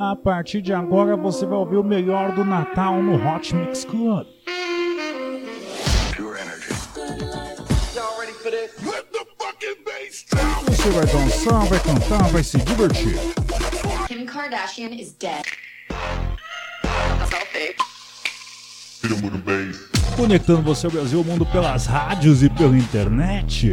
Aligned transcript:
A 0.00 0.14
partir 0.14 0.62
de 0.62 0.72
agora 0.72 1.16
você 1.16 1.44
vai 1.44 1.58
ouvir 1.58 1.76
o 1.76 1.82
melhor 1.82 2.32
do 2.32 2.44
Natal 2.44 3.02
no 3.02 3.16
Hot 3.16 3.52
Mix 3.52 3.84
Club. 3.84 4.24
Você 10.66 10.90
vai 10.90 11.06
dançar, 11.06 11.64
vai 11.66 11.80
cantar, 11.80 12.28
vai 12.28 12.44
se 12.44 12.58
divertir. 12.58 13.18
Kim 14.06 14.24
Kardashian 14.24 14.90
is 14.90 15.14
dead. 15.14 15.42
Conectando 20.16 20.62
você 20.62 20.86
ao 20.86 20.92
Brasil 20.92 21.18
e 21.18 21.22
ao 21.22 21.24
mundo 21.24 21.44
pelas 21.44 21.86
rádios 21.86 22.44
e 22.44 22.48
pela 22.48 22.78
internet. 22.78 23.72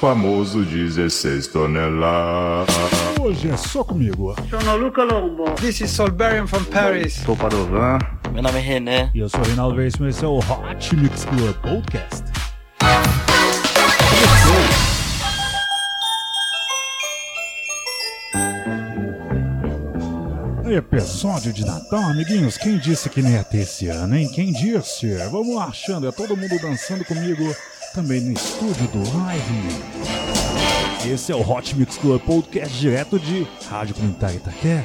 Famoso 0.00 0.62
16 0.62 1.46
toneladas. 1.48 2.74
Hoje 3.20 3.48
é 3.48 3.56
só 3.56 3.82
comigo. 3.82 4.34
This 5.60 5.80
is 5.80 5.90
Solberian 5.90 6.46
from 6.46 6.64
Paris. 6.64 7.22
Meu 8.32 8.42
nome 8.42 8.58
é 8.58 8.60
René. 8.60 9.10
E 9.14 9.20
eu 9.20 9.28
sou 9.28 9.40
o 9.40 9.44
Reinaldo 9.44 9.76
Veríssimo 9.76 10.06
e 10.06 10.10
esse 10.10 10.24
é 10.24 10.28
o 10.28 10.38
Hot 10.38 10.96
Mix 10.96 11.24
Club 11.24 11.54
Podcast. 11.56 12.24
Episódio 20.68 21.52
de 21.52 21.64
Natal, 21.64 22.02
amiguinhos. 22.10 22.58
Quem 22.58 22.76
disse 22.76 23.08
que 23.08 23.22
nem 23.22 23.32
ia 23.32 23.44
ter 23.44 23.58
esse 23.58 23.88
ano, 23.88 24.14
hein? 24.14 24.28
Quem 24.34 24.52
disse? 24.52 25.14
Vamos 25.30 25.54
lá, 25.54 25.66
achando. 25.66 26.06
É 26.06 26.12
todo 26.12 26.36
mundo 26.36 26.60
dançando 26.60 27.04
comigo 27.04 27.54
também 27.96 28.20
no 28.20 28.34
estúdio 28.34 28.86
do 28.88 28.98
Live. 29.16 31.10
Esse 31.10 31.32
é 31.32 31.34
o 31.34 31.40
Hot 31.40 31.74
Mix 31.74 31.96
Club 31.96 32.20
Podcast 32.20 32.78
direto 32.78 33.18
de 33.18 33.46
Rádio 33.70 33.94
Comunitária 33.94 34.36
Itaquera. 34.36 34.84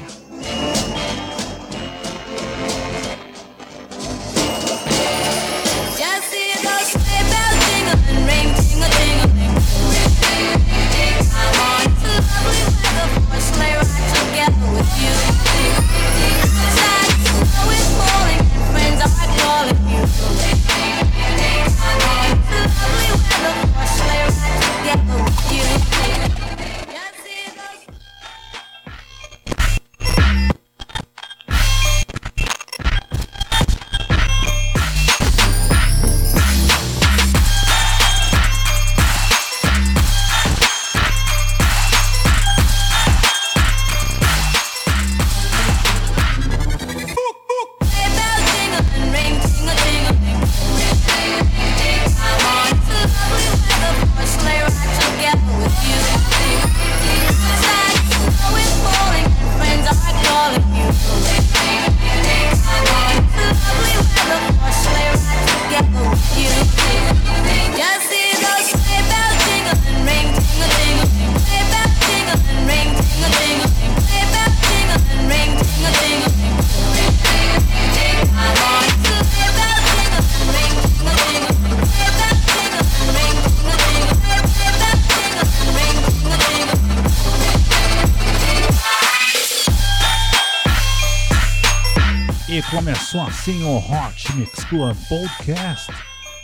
Começou 93.11 93.27
assim 93.27 93.61
o 93.66 93.77
Hot 93.77 94.36
Mix 94.38 94.64
Club 94.64 94.95
Podcast. 95.10 95.92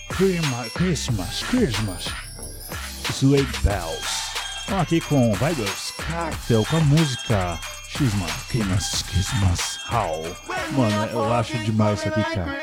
Christmas, 0.09 1.43
Christmas, 1.43 2.07
Sleigh 3.09 3.47
Bells. 3.63 4.05
Estamos 4.59 4.81
aqui 4.83 4.99
com 4.99 5.31
Vibers 5.33 5.93
Cartel 5.97 6.65
com 6.69 6.75
a 6.75 6.79
música 6.81 7.57
Xmas, 7.87 8.31
Christmas, 8.49 9.01
Christmas, 9.03 9.79
How. 9.89 10.23
Mano, 10.73 11.05
eu 11.13 11.33
acho 11.33 11.57
demais 11.59 11.99
isso 11.99 12.09
aqui, 12.09 12.23
cara. 12.35 12.61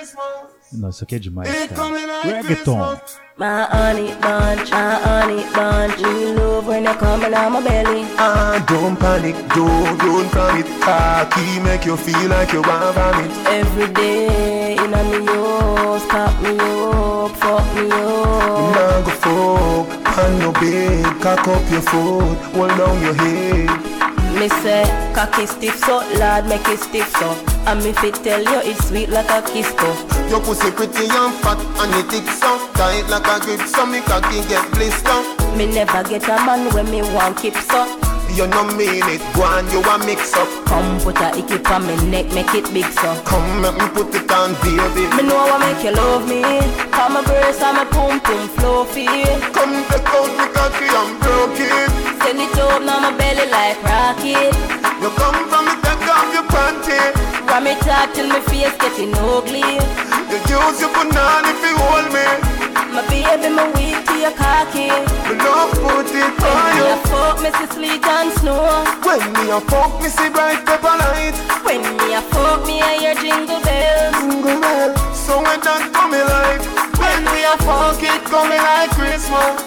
Nossa, 0.73 0.97
isso 0.97 1.05
aqui 1.05 1.15
é 1.15 1.19
demais, 1.19 1.49
cara. 1.69 2.23
Reggaeton. 2.25 3.01
My 3.37 3.67
honey 3.73 4.15
bunch, 4.21 4.71
my 4.71 4.95
honey 5.03 5.45
bunch. 5.55 6.01
You 6.01 6.35
love 6.35 6.69
when 6.69 6.85
you 6.85 6.95
coming 6.95 7.35
on 7.35 7.53
my 7.53 7.61
belly. 7.63 8.07
Ah, 8.17 8.65
don't 8.69 8.97
panic, 8.97 9.35
don't, 9.55 9.99
don't 9.99 10.31
panic. 10.31 10.67
Cocky 10.81 11.59
make 11.61 11.85
you 11.85 11.97
feel 11.97 12.29
like 12.29 12.53
you 12.53 12.63
want 12.63 12.95
vomit. 12.95 13.31
Every 13.77 13.93
day 13.93 14.77
in 14.77 14.95
a 14.95 15.03
me 15.11 15.27
house, 15.27 16.07
pop 16.07 16.41
me 16.41 16.51
up, 16.61 17.35
fuck 17.43 17.67
me 17.75 17.91
up. 17.91 18.71
Now 18.71 19.03
go 19.03 19.11
fuck, 19.19 20.19
on 20.19 20.39
no 20.39 20.53
bed, 20.53 21.21
cock 21.21 21.49
up 21.49 21.69
your 21.73 21.81
foot, 21.83 22.39
hold 22.55 22.69
down 22.79 23.03
your 23.03 23.15
head. 23.15 24.39
Me 24.39 24.49
say, 24.63 24.85
cocky 25.13 25.47
stiff 25.47 25.77
so, 25.81 25.99
lad 26.21 26.47
make 26.47 26.69
it 26.69 26.79
stiff 26.79 27.11
so. 27.19 27.35
And 27.67 27.83
me 27.83 27.93
fit 27.95 28.15
tell 28.23 28.41
you 28.41 28.61
it's 28.63 28.87
sweet 28.87 29.09
like 29.09 29.29
a 29.29 29.43
kiss 29.43 29.67
so. 29.67 29.91
Your 30.31 30.41
pussy 30.41 30.71
pretty 30.71 31.11
and 31.11 31.35
fat, 31.43 31.59
and 31.83 31.95
it 31.99 32.07
thick 32.13 32.31
so 32.31 32.71
tight 32.75 33.11
like 33.11 33.27
a 33.27 33.45
grip, 33.45 33.67
so 33.67 33.85
me 33.87 34.03
cocky 34.03 34.39
get 34.47 34.71
blister. 34.71 35.19
Me 35.57 35.67
never 35.67 36.09
get 36.09 36.23
a 36.29 36.37
man 36.47 36.73
when 36.73 36.89
me 36.93 37.03
want 37.03 37.37
keep 37.39 37.57
so. 37.57 38.04
You 38.35 38.49
no 38.49 38.67
mean 38.75 39.07
it, 39.07 39.23
go 39.33 39.47
on, 39.47 39.71
you 39.71 39.79
a 39.79 39.95
mix 40.03 40.35
up. 40.35 40.51
Come 40.67 40.99
put 40.99 41.23
a 41.23 41.31
icky 41.39 41.63
on 41.71 41.87
me 41.87 41.95
neck, 42.11 42.27
make 42.35 42.51
it 42.51 42.67
big 42.75 42.91
so. 42.91 43.15
Come 43.23 43.63
make 43.63 43.79
me 43.79 43.87
put 43.95 44.11
it 44.11 44.27
on, 44.27 44.59
baby. 44.59 45.07
Me 45.15 45.23
know 45.23 45.39
I 45.39 45.63
make 45.63 45.85
you 45.87 45.95
love 45.95 46.27
me. 46.27 46.43
Come 46.91 47.15
my 47.15 47.23
breast 47.23 47.63
and 47.63 47.79
my 47.79 47.87
pum 47.87 48.19
pum 48.19 48.49
fluffy. 48.59 49.07
Come 49.55 49.87
take 49.87 50.11
out 50.11 50.31
me 50.35 50.47
cocky 50.51 50.91
and 50.91 51.15
broke 51.23 51.63
it. 51.63 51.91
Send 52.27 52.43
it 52.43 52.59
up 52.59 52.83
now 52.83 53.07
my 53.07 53.15
belly 53.15 53.47
like 53.55 53.79
rocket. 53.87 54.51
You 54.99 55.15
come 55.15 55.39
from 55.47 55.71
me, 55.71 55.75
take 55.87 56.03
off 56.11 56.27
your 56.35 56.47
panty. 56.51 56.99
Ram 57.47 57.71
it 57.71 57.87
up 57.87 58.13
till 58.19 58.27
my 58.27 58.41
face 58.51 58.75
getting 58.83 59.15
ugly. 59.15 59.63
You 59.63 60.39
use 60.43 60.83
your 60.83 60.91
banana 60.91 61.55
if 61.55 61.63
you 61.63 61.79
hold 61.79 62.11
me. 62.11 62.64
My 62.75 63.03
baby, 63.09 63.49
my 63.55 63.67
weak 63.75 63.99
to 64.07 64.15
your 64.19 64.35
cocky. 64.35 64.91
Me 65.27 65.35
love 65.39 65.73
put 65.79 66.11
it 66.11 66.33
When 66.39 66.55
on 66.55 66.75
me 66.75 66.87
a 66.91 66.97
fuck, 67.09 67.37
me 67.43 67.51
see 67.55 67.69
sleet 67.75 68.05
and 68.05 68.31
snow. 68.39 68.85
When 69.03 69.23
me 69.35 69.51
a 69.51 69.61
fuck, 69.71 70.03
me 70.03 70.09
see 70.09 70.31
bright 70.31 70.65
pepper 70.67 70.95
light. 70.99 71.35
When 71.65 71.83
me 71.99 72.15
a 72.15 72.23
fuck, 72.23 72.67
me 72.67 72.83
hear 72.83 73.15
jingle 73.15 73.61
bells. 73.63 74.15
Jingle 74.19 74.61
bell, 74.61 74.91
so 75.15 75.43
when 75.43 75.61
that 75.63 75.91
coming 75.95 76.27
like. 76.27 76.63
When 76.99 77.25
me 77.31 77.43
a 77.47 77.57
fuck, 77.63 78.03
it 78.03 78.23
coming 78.31 78.63
like 78.63 78.91
Christmas. 78.95 79.59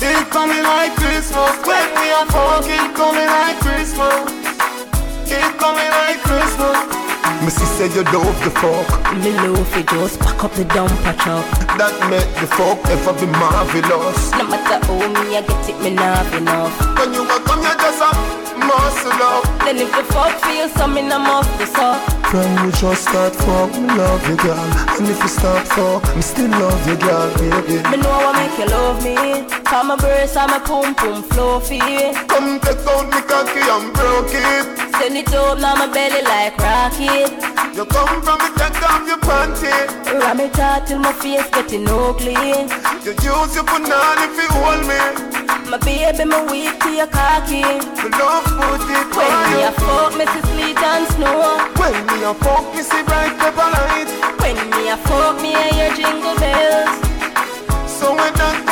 It 0.00 0.30
coming 0.30 0.62
like 0.62 0.92
Christmas. 0.96 1.52
When 1.64 1.86
me 1.96 2.08
a 2.12 2.22
fuck, 2.32 2.64
it 2.68 2.94
coming 2.94 3.26
like 3.26 3.58
Christmas. 3.60 4.28
It 5.28 5.50
coming 5.58 5.90
like 5.90 6.20
Christmas. 6.20 7.05
Me 7.42 7.50
see 7.50 7.66
say 7.76 7.88
you 7.94 8.02
love 8.14 8.38
the 8.44 8.50
fuck. 8.50 8.88
Me 9.22 9.30
love 9.32 9.76
it, 9.76 9.86
just 9.88 10.18
pack 10.20 10.44
up 10.44 10.52
the 10.52 10.64
dumper 10.64 11.14
truck. 11.20 11.46
That 11.78 11.94
make 12.10 12.26
the 12.40 12.48
fuck 12.56 12.80
ever 12.90 13.12
be 13.18 13.26
marvelous. 13.26 14.32
No 14.32 14.44
matter 14.48 14.78
how 14.86 14.98
me 14.98 15.36
I 15.36 15.42
get 15.42 15.68
it, 15.68 15.78
me 15.82 15.90
not 15.90 16.26
enough. 16.34 16.74
When 16.98 17.12
you 17.14 17.22
a 17.22 17.36
come, 17.44 17.62
you 17.62 17.74
just 17.76 18.02
a 18.02 18.10
muscle 18.58 19.22
up. 19.22 19.44
Then 19.64 19.78
if 19.78 19.90
the 19.92 20.04
fuck 20.12 20.34
feel 20.42 20.68
something, 20.70 21.10
I 21.12 21.18
must 21.18 21.52
be 21.58 21.66
so. 21.66 21.98
From 22.30 22.66
we 22.66 22.72
just 22.72 23.06
start 23.06 23.36
fuck, 23.36 23.70
me 23.78 23.86
love 23.94 24.26
you, 24.28 24.36
girl. 24.36 24.70
And 24.98 25.06
if 25.06 25.22
you 25.22 25.28
start 25.28 25.66
fuck, 25.68 26.02
me 26.16 26.22
still 26.22 26.50
love 26.50 26.82
you, 26.88 26.96
girl, 26.96 27.30
baby. 27.38 27.78
Me 27.90 27.96
know 28.02 28.10
I 28.10 28.32
make 28.34 28.58
you 28.58 28.66
love 28.66 28.98
me. 29.04 29.46
Come 29.62 29.90
a 29.90 29.96
burst 29.96 30.36
and 30.36 30.50
my 30.50 30.58
pum 30.58 30.94
pum 30.94 31.22
flow 31.22 31.60
for 31.60 31.74
you. 31.74 32.14
Come 32.26 32.58
take 32.60 32.82
out 32.86 33.06
me 33.06 33.20
cocky 33.28 33.62
and 33.62 33.92
broke 33.94 34.34
it. 34.34 34.85
Send 35.06 35.18
it 35.18 35.32
up 35.34 35.60
now 35.60 35.76
my 35.76 35.86
belly 35.86 36.20
like 36.20 36.58
rocket. 36.58 37.30
You 37.78 37.86
come 37.86 38.20
from 38.26 38.42
me, 38.42 38.50
take 38.58 38.82
off 38.82 39.06
your 39.06 39.22
panty. 39.22 39.70
Ram 40.18 40.40
it 40.40 40.58
out 40.58 40.84
till 40.84 40.98
my 40.98 41.12
face 41.12 41.48
getting 41.50 41.86
ugly. 41.86 42.34
You 43.06 43.14
use 43.14 43.54
your 43.54 43.62
banana 43.62 44.26
if 44.26 44.34
you 44.34 44.50
hold 44.50 44.82
me. 44.82 44.98
My 45.70 45.78
baby, 45.78 46.24
my 46.24 46.42
weak 46.50 46.80
to 46.80 46.90
your 46.90 47.06
cocky. 47.06 47.62
Me 47.62 48.08
love 48.18 48.50
put 48.50 48.82
it 48.82 49.06
When 49.14 49.34
me 49.54 49.62
a 49.62 49.70
fuck, 49.78 50.10
me 50.18 50.26
see 50.26 50.42
sleet 50.50 50.82
and 50.82 51.06
snow. 51.14 51.54
When 51.78 51.94
me 52.10 52.24
a 52.26 52.34
fuck, 52.34 52.74
me 52.74 52.82
see 52.82 53.04
bright 53.06 53.38
pepper 53.38 53.62
light. 53.62 54.10
When 54.42 54.58
me 54.74 54.90
a 54.90 54.96
fuck, 55.06 55.40
me 55.40 55.54
a 55.54 55.70
hear 55.70 55.94
jingle 55.94 56.34
bells. 56.34 56.98
So 57.86 58.10
when 58.10 58.34
that 58.34 58.65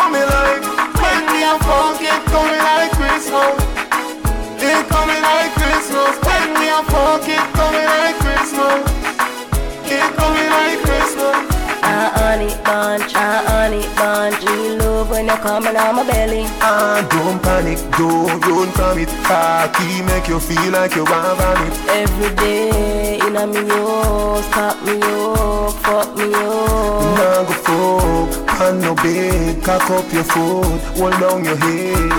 you 15.35 15.43
coming 15.43 15.77
on 15.77 15.97
my 15.97 16.07
belly. 16.07 16.45
Ah, 16.61 17.07
don't 17.11 17.43
panic, 17.43 17.79
don't 17.99 18.41
run 18.47 18.71
from 18.73 18.99
it. 18.99 19.09
Cocky 19.27 20.03
make 20.03 20.29
you 20.29 20.39
feel 20.41 20.71
like 20.73 20.95
you 20.95 21.05
want 21.05 21.39
vomit. 21.39 21.75
Every 21.89 22.35
day 22.37 23.19
in 23.19 23.37
a 23.37 23.47
me 23.47 23.69
house, 23.69 24.47
cock 24.53 24.79
me 24.85 25.01
up, 25.03 25.73
fuck 25.83 26.17
me 26.17 26.29
up. 26.35 27.03
Now 27.19 27.45
go 27.49 27.55
fuck, 27.67 28.61
on 28.61 28.81
no 28.81 28.95
bed, 28.95 29.63
cock 29.63 29.91
up 29.91 30.13
your 30.13 30.25
foot, 30.25 30.81
hold 30.99 31.15
down 31.21 31.45
your 31.45 31.57
head. 31.57 32.13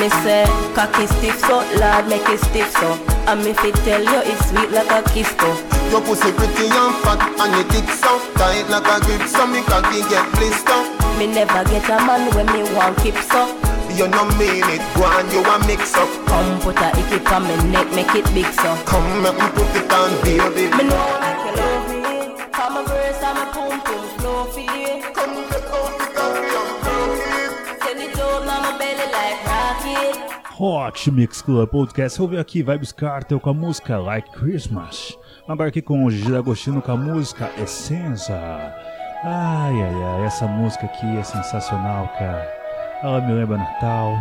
Me 0.00 0.08
say, 0.24 0.44
cocky 0.74 1.06
stiff 1.06 1.38
so, 1.40 1.58
lad 1.78 2.08
make 2.08 2.26
it 2.28 2.40
stiff 2.40 2.70
so. 2.76 2.98
And 3.28 3.44
me 3.44 3.52
fit 3.52 3.74
tell 3.86 4.02
you 4.02 4.20
it's 4.24 4.48
sweet 4.48 4.70
like 4.70 4.90
a 4.90 5.02
kiss 5.10 5.28
so. 5.38 5.50
Your 5.90 6.00
pussy 6.00 6.32
pretty 6.32 6.66
and 6.66 6.94
fat, 7.04 7.20
and 7.38 7.52
your 7.54 7.68
dick 7.68 7.88
so 7.90 8.18
tight 8.34 8.66
like 8.68 8.88
a 8.88 9.04
grip, 9.04 9.28
so 9.28 9.46
me 9.46 9.62
cocky 9.62 10.00
get 10.08 10.26
blister. 10.32 11.01
Me 11.18 11.26
never 11.26 11.64
get 11.64 11.88
a 11.88 11.96
man 12.04 12.34
when 12.34 12.46
me 12.46 12.62
want 12.74 12.98
keep 12.98 13.14
so. 13.14 13.46
You 13.94 14.08
no 14.08 14.24
mean 14.38 14.64
it, 14.72 14.80
go 14.96 15.04
on, 15.04 15.30
you 15.30 15.44
a 15.44 15.58
mix 15.66 15.94
up. 15.94 16.08
Come 16.26 16.60
put 16.60 16.80
a 16.80 16.88
icky 16.96 17.24
on 17.26 17.42
me 17.46 17.70
neck, 17.70 17.92
make 17.92 18.14
it 18.14 18.24
big 18.32 18.46
so. 18.46 18.74
Come 18.86 19.22
make 19.22 19.34
me 19.34 19.48
put 19.52 19.76
it 19.76 19.92
on, 19.92 20.10
baby. 20.24 20.74
Me 20.76 20.84
know 20.88 21.20
make 21.20 21.44
you 21.44 21.52
love 21.60 21.88
me. 21.92 22.02
Come 22.52 22.76
and 22.78 22.88
me 22.88 23.44
pum 23.52 23.80
pum 23.82 24.04
flow 24.18 24.44
for 24.46 24.60
you. 24.60 25.02
Come 25.12 25.44
take 25.52 25.70
out 25.76 25.92
the 25.98 26.06
cocky 26.16 26.56
and 26.56 26.72
broke 26.82 27.20
it. 27.36 27.82
Send 27.84 28.00
it 28.00 28.16
now 28.16 28.60
my 28.62 28.78
belly 28.78 29.12
like 29.12 29.44
rocket. 29.46 30.16
Hot 30.44 31.10
Mix 31.12 31.42
Club 31.42 31.68
Podcast. 31.68 32.20
Ouviu 32.22 32.40
aqui 32.40 32.62
Vibes 32.62 32.92
Cartel 32.92 33.38
com 33.38 33.50
a 33.50 33.54
música 33.54 33.98
Like 33.98 34.30
Christmas. 34.32 35.16
Agora 35.46 35.68
aqui 35.68 35.82
com 35.82 36.04
o 36.04 36.10
Gigi 36.10 36.34
Agostino 36.34 36.80
com 36.80 36.92
a 36.92 36.96
música 36.96 37.50
Essenza. 37.58 38.74
Ai, 39.24 39.80
ai, 39.80 40.02
ai, 40.02 40.24
essa 40.24 40.48
música 40.48 40.86
aqui 40.86 41.16
é 41.16 41.22
sensacional, 41.22 42.08
cara. 42.18 42.44
Ela 43.04 43.20
me 43.20 43.32
lembra 43.34 43.56
Natal. 43.56 44.18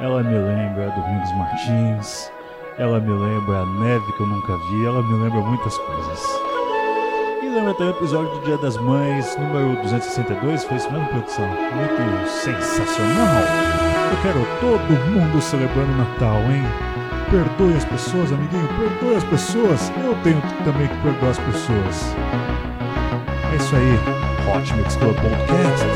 Ela 0.00 0.22
me 0.22 0.38
lembra 0.38 0.88
Domingos 0.88 1.30
Martins. 1.32 2.32
Ela 2.78 2.98
me 2.98 3.12
lembra 3.12 3.58
a 3.58 3.66
neve 3.66 4.12
que 4.14 4.22
eu 4.22 4.26
nunca 4.26 4.56
vi. 4.56 4.86
Ela 4.86 5.02
me 5.02 5.22
lembra 5.22 5.42
muitas 5.42 5.76
coisas. 5.76 6.40
E 7.42 7.48
lembra 7.50 7.74
também 7.74 7.92
o 7.92 7.96
episódio 7.98 8.30
do 8.38 8.40
Dia 8.46 8.56
das 8.56 8.78
Mães, 8.78 9.36
número 9.36 9.82
262. 9.82 10.64
Foi 10.64 10.78
isso 10.78 10.90
mesmo, 10.90 11.06
produção? 11.08 11.46
Muito 11.46 12.30
sensacional. 12.30 13.42
Eu 14.12 14.22
quero 14.22 14.46
todo 14.60 15.10
mundo 15.10 15.42
celebrando 15.42 15.92
o 15.92 15.96
Natal, 15.98 16.40
hein? 16.50 16.64
Perdoe 17.30 17.76
as 17.76 17.84
pessoas, 17.84 18.32
amiguinho, 18.32 18.66
perdoe 18.78 19.16
as 19.16 19.24
pessoas. 19.24 19.92
Eu 20.02 20.16
tenho 20.22 20.40
também 20.64 20.88
que 20.88 20.96
perdoar 21.02 21.32
as 21.32 21.38
pessoas. 21.38 22.16
É 23.52 23.56
isso 23.56 23.74
aí, 23.74 23.98
Hot 24.54 24.74
Mix 24.74 24.96
Club 24.96 25.16
Podcast. 25.16 25.86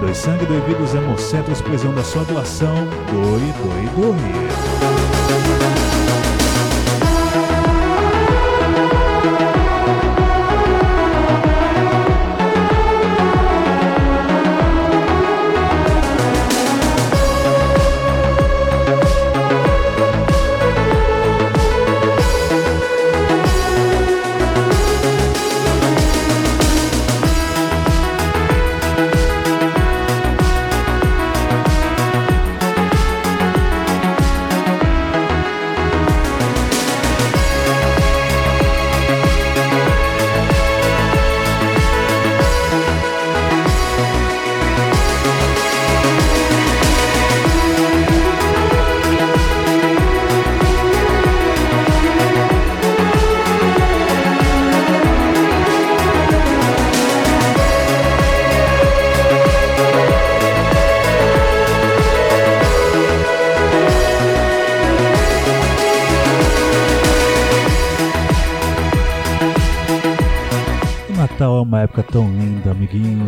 Doe 0.00 0.14
sangue, 0.14 0.46
doe 0.46 0.60
vida, 0.62 0.82
os 0.82 0.94
hemocentros, 0.94 1.60
precisam 1.60 1.94
da 1.94 2.02
sua 2.02 2.24
doação. 2.24 2.74
Doe, 3.10 3.52
doe, 3.62 3.88
doe. 3.96 5.83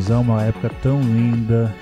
É 0.08 0.14
uma 0.14 0.44
época 0.44 0.70
tão 0.82 1.00
linda. 1.00 1.74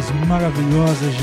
músicas 0.00 0.26
maravilhosas 0.26 1.19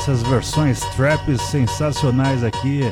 essas 0.00 0.22
versões 0.22 0.80
trap 0.96 1.36
sensacionais 1.36 2.42
aqui. 2.42 2.90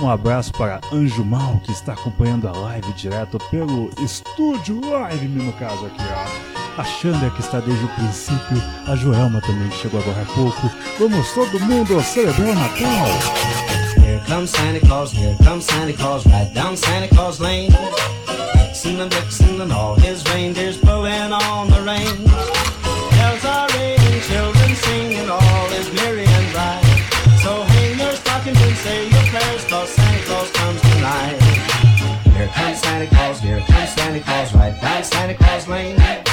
Um 0.00 0.10
abraço 0.10 0.52
para 0.52 0.80
Anjo 0.92 1.24
Mal, 1.24 1.60
que 1.62 1.70
está 1.70 1.92
acompanhando 1.92 2.48
a 2.48 2.52
live 2.52 2.92
direto 2.94 3.38
pelo 3.48 3.90
estúdio 4.02 4.80
live, 4.80 5.28
no 5.28 5.52
caso 5.52 5.86
aqui, 5.86 6.02
ó. 6.02 6.80
A 6.80 6.84
Xander, 6.84 7.30
que 7.30 7.40
está 7.40 7.60
desde 7.60 7.84
o 7.84 7.88
princípio. 7.90 8.60
A 8.88 8.96
Joelma 8.96 9.40
também, 9.40 9.68
que 9.68 9.76
chegou 9.76 10.00
agora 10.00 10.22
há 10.22 10.24
pouco. 10.34 10.70
Vamos 10.98 11.32
todo 11.32 11.60
mundo 11.60 12.02
celebrar 12.02 12.48
o 12.48 12.54
Natal! 12.54 13.06
Here 14.04 14.20
comes 14.26 14.50
Santa 14.50 14.80
Claus, 14.84 15.12
here 15.12 15.36
comes 15.44 15.64
Santa 15.64 15.92
Claus, 15.92 16.24
right 16.26 16.52
down 16.54 16.76
Santa 16.76 17.06
Claus 17.14 17.38
Lane. 17.38 17.72
And 18.84 19.60
and 19.60 19.72
all 19.72 19.94
his 19.96 20.24
reindeers 20.32 20.76
blowing 20.76 21.32
on 21.32 21.68
the 21.68 21.82
rain. 21.82 22.24
Bells 23.10 23.44
are 23.44 23.68
ringing, 23.76 24.20
children 24.22 24.74
singing 24.74 25.30
all 25.30 25.47
can 28.48 28.62
please 28.62 28.78
say 28.78 29.08
your 29.08 29.22
prayers, 29.24 29.64
cause 29.64 29.90
Santa 29.90 30.24
Claus 30.24 30.50
comes 30.52 30.80
tonight. 30.80 31.38
Here 32.34 32.48
comes 32.48 32.80
Santa 32.80 33.06
Claus, 33.06 33.40
here 33.40 33.60
comes 33.60 33.90
Santa 33.90 34.20
Claus, 34.20 34.54
right 34.54 34.80
down 34.80 35.04
Santa 35.04 35.34
Claus 35.34 35.68
Lane. 35.68 36.27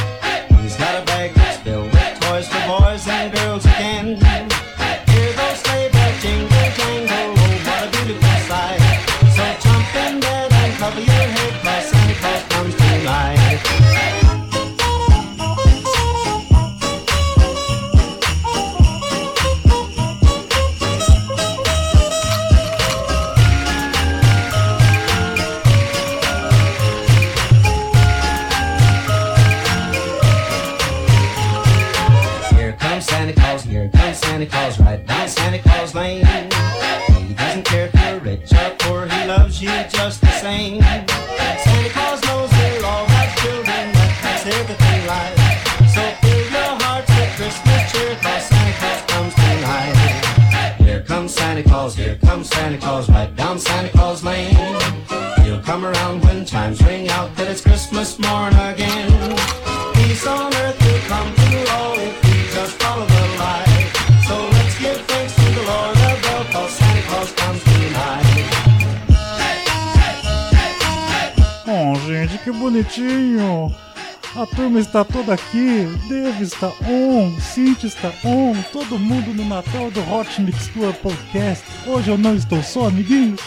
está 74.95 75.03
toda 75.03 75.33
aqui, 75.33 75.85
Dave 76.07 76.41
está 76.41 76.71
on, 76.87 77.37
Cinti 77.41 77.85
está 77.85 78.13
on, 78.23 78.55
todo 78.71 78.97
mundo 78.97 79.33
no 79.33 79.43
Natal 79.43 79.91
do 79.91 79.99
Hot 80.09 80.41
Mix 80.41 80.69
Tour 80.69 80.93
Podcast. 80.93 81.65
Hoje 81.85 82.11
eu 82.11 82.17
não 82.17 82.33
estou 82.33 82.63
só, 82.63 82.87
amiguinhos. 82.87 83.41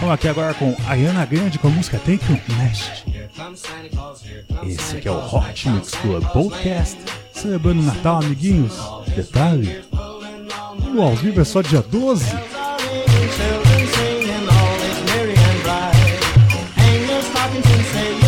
Vamos 0.00 0.14
aqui 0.14 0.26
agora 0.26 0.54
com 0.54 0.74
Ariana 0.88 1.26
Grande 1.26 1.58
com 1.58 1.68
a 1.68 1.70
música 1.70 1.98
Take 1.98 2.32
You 2.32 2.40
Nest". 2.56 3.04
Esse 4.66 4.96
aqui 4.96 5.06
é 5.06 5.10
o 5.10 5.18
Hot 5.18 5.68
Mix 5.68 5.90
Tour 5.90 6.32
Podcast, 6.32 6.96
celebrando 7.34 7.82
o 7.82 7.84
Natal, 7.84 8.22
amiguinhos. 8.22 8.72
Detalhe, 9.14 9.84
o 10.96 11.02
ao 11.02 11.14
vivo 11.14 11.42
é 11.42 11.44
só 11.44 11.60
dia 11.60 11.82
12. 11.82 12.24
children 12.24 13.86
singing 13.88 14.48
all 14.48 14.76
is 14.80 14.98
merry 15.12 15.34
and 15.34 15.62
bright. 15.62 15.94
Say 17.92 18.23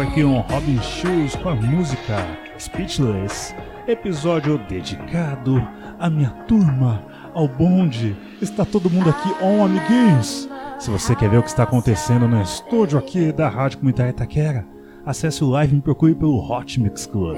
agora 0.00 0.08
aqui 0.08 0.24
um 0.24 0.40
Robin 0.40 0.80
Shoes 0.82 1.36
com 1.36 1.50
a 1.50 1.54
música 1.54 2.26
Speechless, 2.58 3.54
episódio 3.86 4.56
dedicado 4.66 5.66
à 5.98 6.08
minha 6.08 6.30
turma, 6.48 7.02
ao 7.34 7.46
bonde. 7.46 8.16
Está 8.40 8.64
todo 8.64 8.88
mundo 8.88 9.10
aqui 9.10 9.28
on, 9.44 9.66
amiguinhos! 9.66 10.48
Se 10.78 10.90
você 10.90 11.14
quer 11.14 11.28
ver 11.28 11.38
o 11.38 11.42
que 11.42 11.50
está 11.50 11.64
acontecendo 11.64 12.26
no 12.26 12.40
estúdio 12.40 12.98
aqui 12.98 13.30
da 13.30 13.48
Rádio 13.48 13.78
Comunitária 13.78 14.10
Itaquera, 14.10 14.66
acesse 15.04 15.44
o 15.44 15.50
live 15.50 15.72
e 15.72 15.76
me 15.76 15.82
procure 15.82 16.14
pelo 16.14 16.50
Hot 16.50 16.80
Mix 16.80 17.06
Club. 17.06 17.36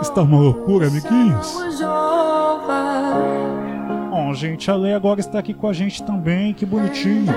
Está 0.00 0.22
uma 0.22 0.40
loucura, 0.40 0.88
amiguinhos? 0.88 1.54
Bom, 4.10 4.34
gente, 4.34 4.68
a 4.68 4.74
Lei 4.74 4.94
agora 4.94 5.20
está 5.20 5.38
aqui 5.38 5.54
com 5.54 5.68
a 5.68 5.72
gente 5.72 6.02
também, 6.02 6.54
que 6.54 6.66
bonitinho! 6.66 7.32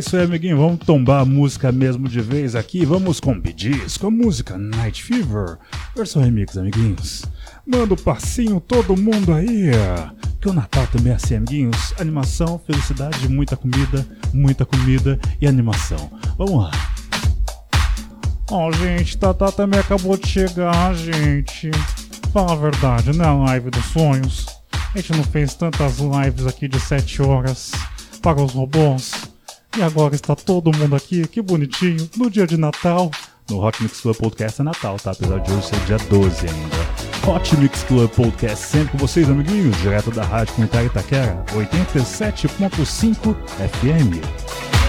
Isso 0.00 0.16
aí, 0.16 0.24
amiguinho. 0.24 0.56
Vamos 0.56 0.80
tombar 0.80 1.20
a 1.20 1.24
música 1.24 1.70
mesmo 1.70 2.08
de 2.08 2.20
vez 2.20 2.56
aqui. 2.56 2.84
Vamos 2.84 3.20
com 3.20 3.38
BDs, 3.38 3.96
com 3.98 4.06
a 4.06 4.10
música 4.10 4.56
Night 4.56 5.02
Fever. 5.02 5.58
Versão 5.94 6.22
remix, 6.22 6.56
amiguinhos. 6.56 7.24
Manda 7.66 7.94
o 7.94 8.02
passinho 8.02 8.60
todo 8.60 8.96
mundo 8.96 9.32
aí. 9.32 9.70
Que 10.40 10.48
o 10.48 10.52
Natal 10.52 10.86
também 10.86 11.12
é 11.12 11.16
assim, 11.16 11.36
amiguinhos. 11.36 11.94
Animação, 11.98 12.58
felicidade, 12.66 13.28
muita 13.28 13.56
comida, 13.56 14.06
muita 14.32 14.64
comida 14.64 15.20
e 15.40 15.46
animação. 15.46 16.10
Vamos 16.38 16.64
lá. 16.64 16.70
Ó, 18.50 18.72
gente, 18.72 19.18
Tata 19.18 19.52
também 19.52 19.78
acabou 19.78 20.16
de 20.16 20.26
chegar, 20.26 20.94
gente. 20.94 21.70
Fala 22.32 22.52
a 22.52 22.56
verdade, 22.56 23.16
né? 23.16 23.26
Live 23.26 23.70
dos 23.70 23.84
sonhos. 23.84 24.46
A 24.72 24.98
gente 24.98 25.12
não 25.12 25.24
fez 25.24 25.54
tantas 25.54 25.98
lives 25.98 26.46
aqui 26.46 26.66
de 26.66 26.80
7 26.80 27.22
horas 27.22 27.72
para 28.22 28.42
os 28.42 28.52
robôs. 28.52 29.12
E 29.76 29.82
agora 29.82 30.14
está 30.14 30.34
todo 30.34 30.76
mundo 30.76 30.96
aqui, 30.96 31.26
que 31.28 31.40
bonitinho, 31.40 32.08
no 32.16 32.28
dia 32.28 32.46
de 32.46 32.56
Natal. 32.56 33.10
No 33.48 33.64
Hot 33.64 33.82
Mix 33.82 34.00
Club 34.00 34.16
Podcast 34.16 34.60
é 34.60 34.64
Natal, 34.64 34.96
tá? 34.98 35.10
Apesar 35.10 35.38
de 35.40 35.52
hoje 35.52 35.66
ser 35.66 35.80
dia 35.80 35.96
12 36.08 36.46
ainda. 36.46 36.76
Hot 37.26 37.56
Mix 37.56 37.82
Club 37.84 38.10
Podcast 38.10 38.66
sempre 38.66 38.92
com 38.92 38.98
vocês, 38.98 39.28
amiguinhos, 39.28 39.76
direto 39.78 40.10
da 40.10 40.24
Rádio 40.24 40.54
Comunitária 40.54 40.86
Itaquera, 40.86 41.44
87.5 41.52 43.36
FM. 43.58 44.79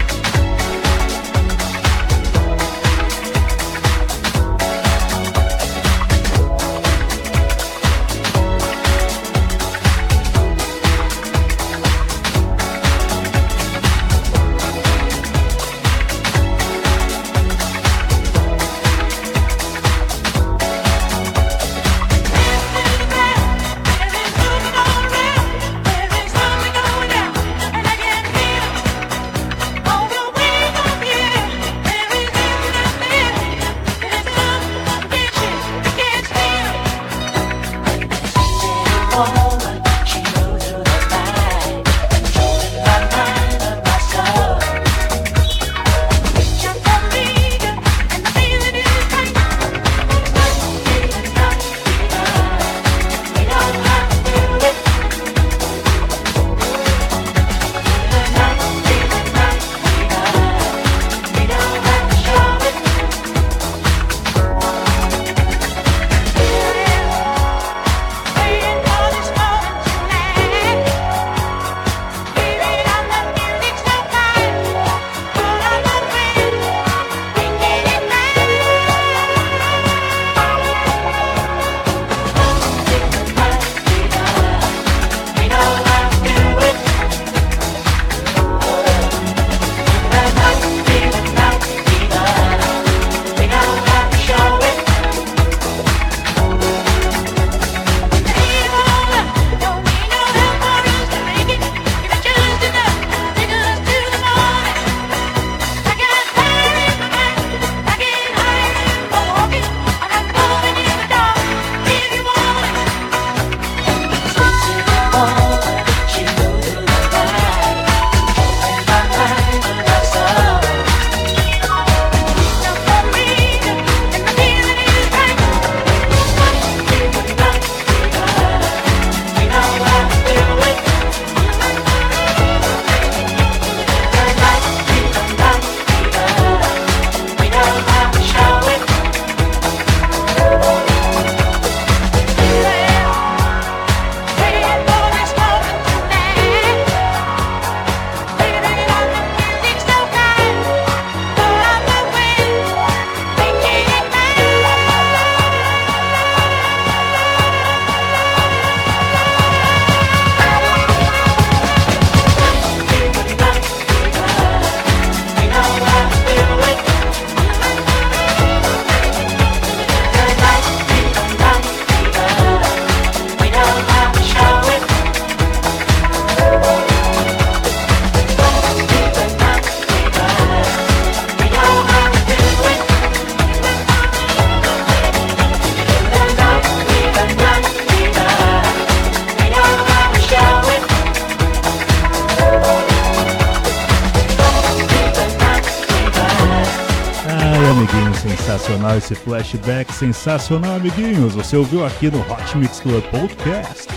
Esse 199.12 199.16
flashback, 199.16 199.94
sensacional, 199.94 200.76
amiguinhos. 200.76 201.36
Você 201.36 201.58
ouviu 201.58 201.86
aqui 201.86 202.10
no 202.10 202.20
Hot 202.22 202.58
Mix 202.58 202.80
Club 202.80 203.04
Podcast. 203.06 203.88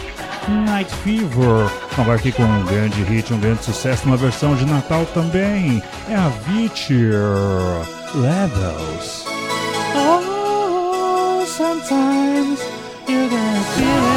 Night 0.67 0.93
Fever. 0.97 1.71
Agora 1.97 2.19
aqui 2.19 2.33
com 2.33 2.43
um 2.43 2.65
grande 2.65 3.03
hit, 3.05 3.33
um 3.33 3.39
grande 3.39 3.65
sucesso, 3.65 4.05
uma 4.07 4.17
versão 4.17 4.55
de 4.55 4.67
Natal 4.67 5.07
também. 5.15 5.83
É 6.09 6.15
a 6.15 6.27
Avicii 6.27 7.11
Levels. 8.15 9.25
Oh, 9.97 11.47
sometimes 11.47 12.61
feel 13.07 13.25
it. 13.25 14.14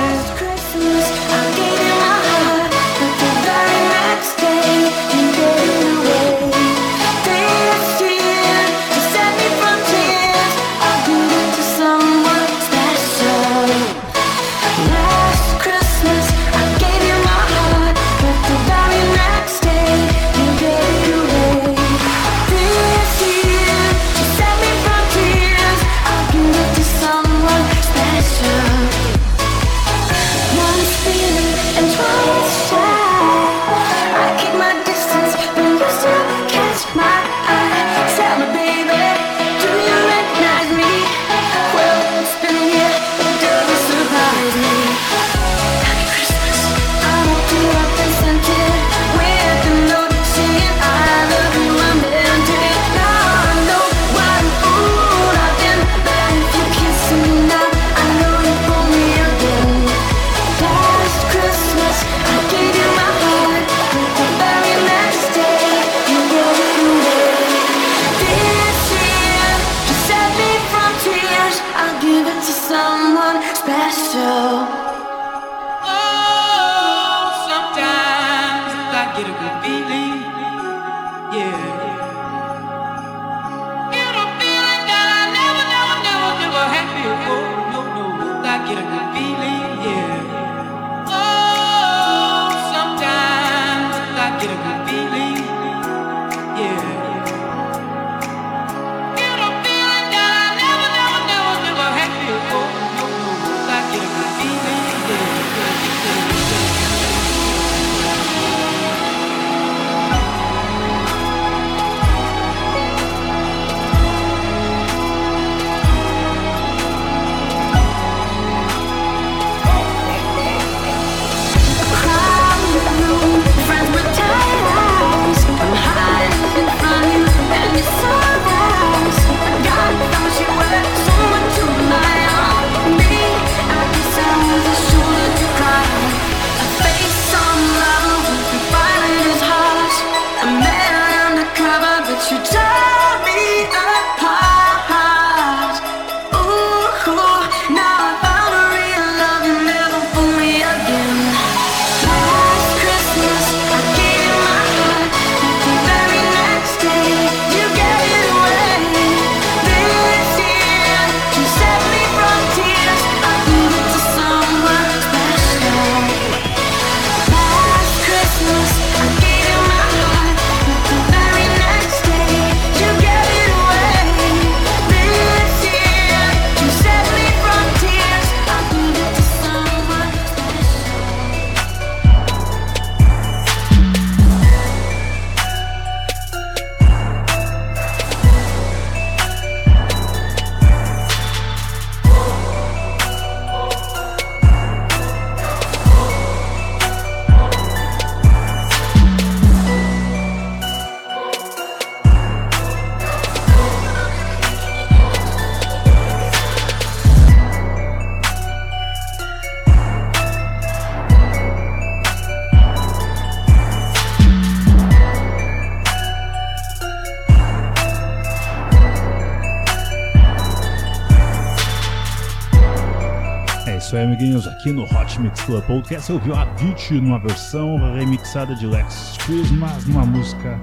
Mix 225.20 225.42
Club 225.42 225.64
Podcast, 225.66 226.12
eu 226.12 226.20
vi 226.20 226.32
a 226.32 226.42
Avicii 226.42 227.02
numa 227.02 227.18
versão 227.20 227.78
remixada 227.96 228.54
de 228.56 228.68
Lex 228.68 229.18
Christmas, 229.26 229.86
numa 229.86 230.06
música 230.06 230.60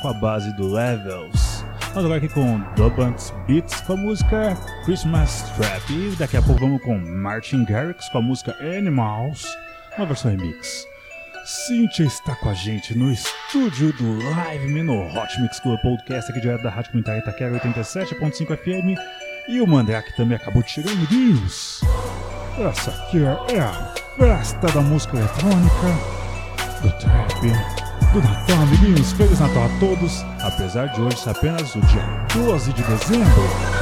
com 0.00 0.08
a 0.08 0.14
base 0.14 0.52
do 0.56 0.72
Levels. 0.72 1.64
Vamos 1.88 2.04
agora 2.04 2.16
aqui 2.18 2.28
com 2.28 2.60
Dubants 2.76 3.32
Beats 3.46 3.80
com 3.80 3.94
a 3.94 3.96
música 3.96 4.56
Christmas 4.84 5.42
Trap. 5.56 5.90
E 5.90 6.14
daqui 6.16 6.36
a 6.36 6.42
pouco 6.42 6.60
vamos 6.60 6.82
com 6.82 6.98
Martin 6.98 7.64
Garrix 7.64 8.08
com 8.10 8.18
a 8.18 8.22
música 8.22 8.56
Animals, 8.60 9.44
uma 9.96 10.06
versão 10.06 10.30
remix. 10.30 10.86
Cíntia 11.44 12.04
está 12.04 12.36
com 12.36 12.50
a 12.50 12.54
gente 12.54 12.96
no 12.96 13.10
estúdio 13.10 13.92
do 13.94 14.18
Live 14.30 14.66
Me 14.66 14.82
no 14.82 15.06
Hot 15.06 15.40
Mix 15.40 15.58
Club 15.60 15.80
Podcast, 15.80 16.30
aqui 16.30 16.40
direto 16.40 16.62
da 16.62 16.70
Rádio 16.70 16.92
Comunitária 16.92 17.20
Itaquera 17.20 17.58
87.5 17.58 18.56
FM. 18.56 18.98
E 19.48 19.60
o 19.60 19.66
Mandrake 19.66 20.14
também 20.14 20.36
acabou 20.36 20.62
de 20.62 20.70
chegar, 20.70 20.92
amiguinhos. 20.92 21.80
Essa 22.60 22.90
aqui 22.90 23.22
é 23.22 23.60
a 23.60 23.94
festa 24.16 24.66
da 24.72 24.80
música 24.80 25.16
eletrônica, 25.16 25.86
do 26.82 26.90
trap, 26.98 27.40
do 28.12 28.20
Natal, 28.20 28.62
amiguinhos. 28.62 29.12
Feliz 29.12 29.38
Natal 29.38 29.66
a 29.66 29.78
todos, 29.78 30.24
apesar 30.42 30.86
de 30.86 31.00
hoje 31.00 31.18
ser 31.18 31.30
apenas 31.30 31.76
o 31.76 31.80
dia 31.82 32.02
12 32.34 32.72
de 32.72 32.82
dezembro. 32.82 33.77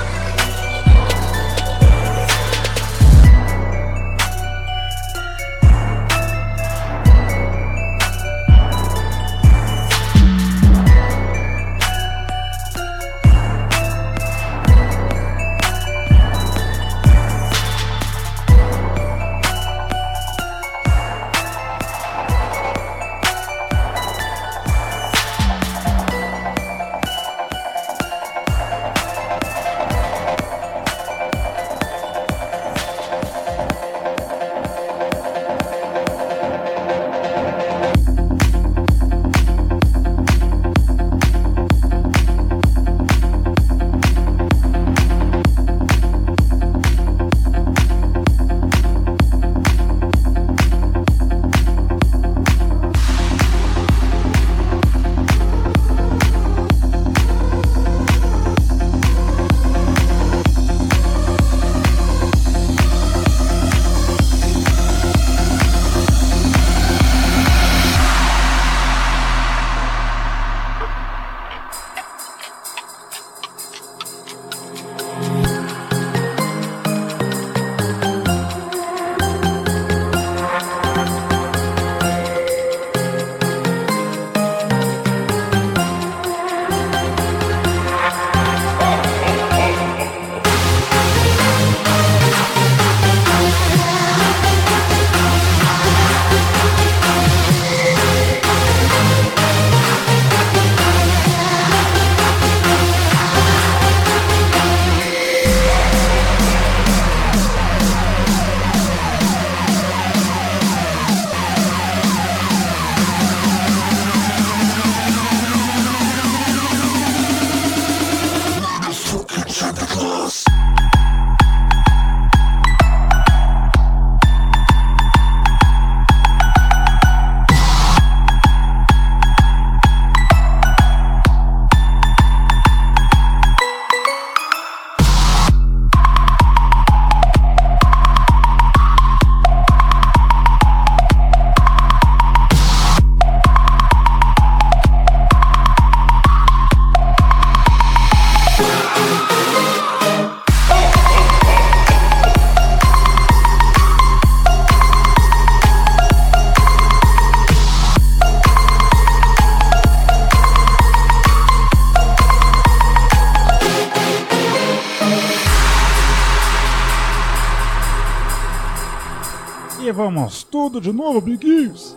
Vamos 169.92 170.44
tudo 170.44 170.81
de 170.81 170.92
novo, 170.92 171.18
amiguinhos. 171.18 171.96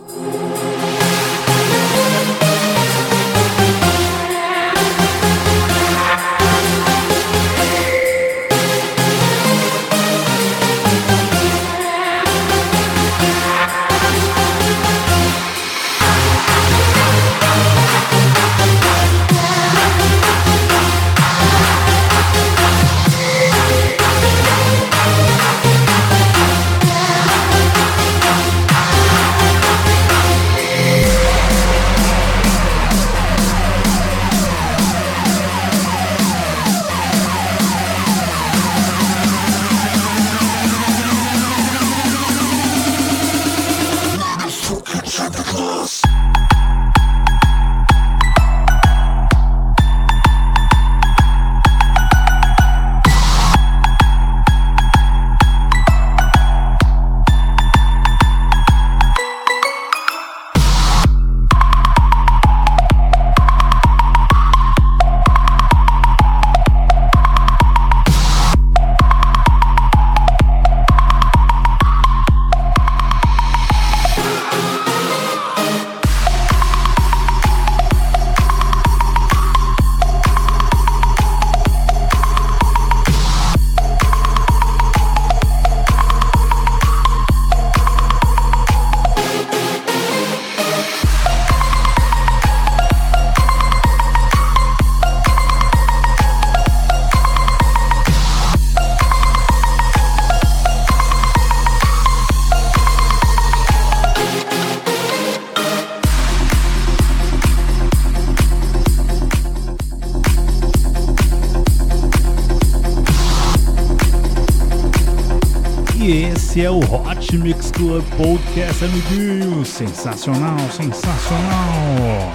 Esse 116.50 116.62
é 116.62 116.70
o 116.70 116.80
Hot 116.80 117.38
Mix 117.38 117.70
Club 117.70 118.04
Podcast, 118.16 118.84
amiguinhos. 118.84 119.68
Sensacional, 119.68 120.58
sensacional. 120.72 122.32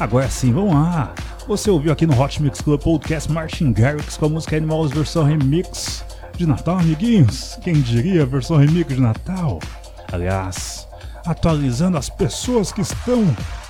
Agora 0.00 0.26
sim, 0.30 0.54
vamos 0.54 0.72
lá. 0.72 1.14
Você 1.46 1.70
ouviu 1.70 1.92
aqui 1.92 2.06
no 2.06 2.18
Hot 2.18 2.42
Mix 2.42 2.62
Club 2.62 2.80
Podcast 2.80 3.30
Martin 3.30 3.74
Garrix 3.74 4.16
com 4.16 4.24
a 4.24 4.28
música 4.30 4.56
Animals 4.56 4.90
versão 4.90 5.22
remix 5.22 6.02
de 6.34 6.46
Natal, 6.46 6.78
amiguinhos. 6.78 7.58
Quem 7.60 7.74
diria 7.74 8.24
versão 8.24 8.56
remix 8.56 8.94
de 8.94 9.02
Natal? 9.02 9.58
Aliás, 10.10 10.88
atualizando 11.26 11.98
as 11.98 12.08
pessoas 12.08 12.72
que 12.72 12.80
estão 12.80 13.22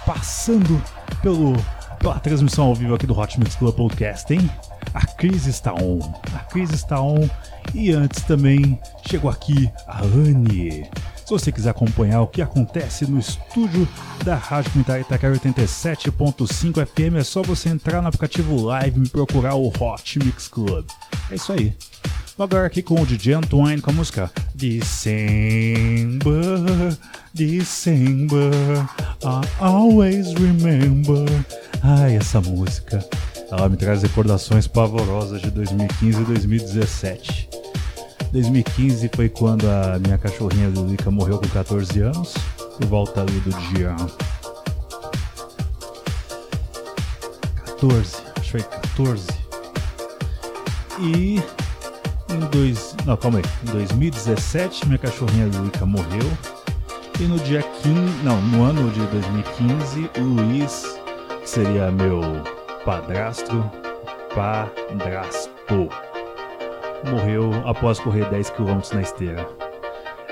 passando 0.07 0.81
pelo, 1.23 1.55
pela 1.99 2.21
transmissão 2.21 2.67
ao 2.67 2.75
vivo 2.77 2.95
aqui 2.95 3.05
do 3.05 3.19
Hot 3.19 3.37
Mix 3.41 3.57
Club 3.57 3.75
Podcast, 3.75 4.33
hein? 4.33 4.49
A 4.95 5.05
crise 5.05 5.51
está 5.51 5.75
on, 5.75 5.99
a 6.37 6.39
crise 6.45 6.77
está 6.77 7.01
on. 7.01 7.29
E 7.75 7.91
antes 7.93 8.23
também 8.23 8.79
chegou 9.09 9.31
aqui 9.31 9.71
a 9.87 10.03
Anne. 10.03 10.89
Se 11.27 11.31
você 11.31 11.51
quiser 11.51 11.71
acompanhar 11.71 12.23
o 12.23 12.27
que 12.29 12.41
acontece 12.41 13.05
no 13.05 13.19
estúdio 13.19 13.89
da 14.25 14.37
Rádio 14.37 14.71
Comunitária 14.71 15.03
Itaquera 15.03 15.35
87.5 15.35 16.87
FM, 16.87 17.17
é 17.19 17.25
só 17.25 17.43
você 17.43 17.69
entrar 17.69 18.01
no 18.01 18.07
aplicativo 18.09 18.63
Live 18.63 18.97
e 18.97 19.01
me 19.01 19.09
procurar 19.09 19.57
o 19.57 19.67
Hot 19.69 20.19
Mix 20.21 20.47
Club. 20.47 20.87
É 21.31 21.35
isso 21.35 21.53
aí. 21.53 21.75
Vou 22.37 22.45
agora 22.45 22.67
aqui 22.67 22.83
com 22.83 23.01
o 23.01 23.07
DJ 23.07 23.35
Antoine 23.35 23.81
com 23.81 23.91
a 23.91 23.95
música 23.95 24.31
December, 24.55 26.21
December, 27.35 28.53
I 29.25 29.41
always 29.59 30.33
remember. 30.35 31.25
Ai, 31.83 32.17
essa 32.17 32.41
música. 32.41 33.05
Ela 33.57 33.71
me 33.71 33.77
traz 33.79 34.03
recordações 34.03 34.67
pavorosas 34.67 35.41
de 35.41 35.51
2015 35.51 36.21
e 36.21 36.25
2017. 36.25 37.49
2015 38.31 39.11
foi 39.17 39.31
quando 39.31 39.67
a 39.67 39.99
minha 39.99 40.19
cachorrinha 40.19 40.69
Lilica 40.69 41.11
morreu 41.11 41.39
com 41.39 41.49
14 41.49 42.01
anos, 42.01 42.35
por 42.77 42.87
volta 42.87 43.23
ali 43.23 43.41
do 43.41 43.51
dia 43.73 43.97
14, 47.65 48.17
acho 48.39 48.43
que 48.43 48.51
foi 48.51 48.63
14. 48.63 49.27
E 51.01 51.41
em 52.29 52.41
dois, 52.53 52.95
não, 53.07 53.17
calma 53.17 53.39
aí, 53.39 53.45
em 53.67 53.73
2017 53.73 54.87
minha 54.87 54.99
cachorrinha 54.99 55.47
Lilica 55.47 55.87
morreu. 55.87 56.31
E 57.19 57.23
no 57.23 57.39
dia 57.39 57.63
15, 57.63 57.95
não, 58.23 58.39
no 58.43 58.63
ano 58.65 58.91
de 58.91 59.01
2015, 59.07 60.11
o 60.19 60.23
Luiz, 60.23 60.85
que 61.41 61.49
seria 61.49 61.91
meu 61.91 62.21
padrasto, 62.87 63.69
padrasto, 64.33 65.89
morreu 67.11 67.51
após 67.67 67.99
correr 67.99 68.31
10 68.31 68.51
km 68.51 68.79
na 68.95 69.03
esteira. 69.03 69.45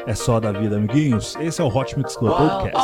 É 0.06 0.14
só 0.14 0.38
da 0.38 0.52
vida, 0.52 0.76
amiguinhos. 0.76 1.34
Esse 1.40 1.60
é 1.60 1.64
o 1.64 1.66
Hot 1.66 1.98
Mix 1.98 2.16
Club 2.16 2.36
Podcast. 2.36 2.78